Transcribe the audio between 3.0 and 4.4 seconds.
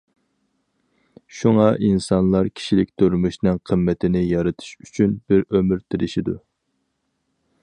تۇرمۇشنىڭ قىممىتىنى